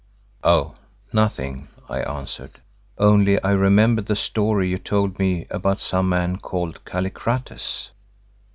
[0.43, 0.73] "Oh,
[1.13, 2.59] nothing," I answered;
[2.97, 7.91] "only I remembered the story you told me about some man called Kallikrates."